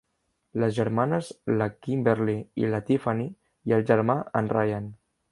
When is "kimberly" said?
1.87-2.35